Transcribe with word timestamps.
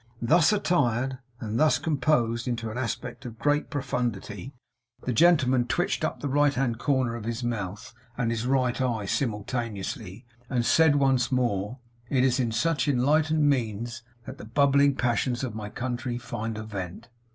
Thus 0.23 0.51
attired, 0.51 1.19
and 1.39 1.59
thus 1.59 1.77
composed 1.77 2.47
into 2.47 2.71
an 2.71 2.77
aspect 2.79 3.23
of 3.23 3.37
great 3.37 3.69
profundity, 3.69 4.51
the 5.03 5.13
gentleman 5.13 5.67
twitched 5.67 6.03
up 6.03 6.21
the 6.21 6.27
right 6.27 6.55
hand 6.55 6.79
corner 6.79 7.15
of 7.15 7.25
his 7.25 7.43
mouth 7.43 7.93
and 8.17 8.31
his 8.31 8.47
right 8.47 8.81
eye 8.81 9.05
simultaneously, 9.05 10.25
and 10.49 10.65
said, 10.65 10.95
once 10.95 11.31
more: 11.31 11.77
'It 12.09 12.23
is 12.23 12.39
in 12.39 12.51
such 12.51 12.87
enlightened 12.87 13.47
means 13.47 14.01
that 14.25 14.39
the 14.39 14.45
bubbling 14.45 14.95
passions 14.95 15.43
of 15.43 15.53
my 15.53 15.69
country 15.69 16.17
find 16.17 16.57
a 16.57 16.63
vent. 16.63 17.09